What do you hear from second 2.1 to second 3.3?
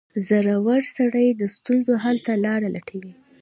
ته لاره لټوي.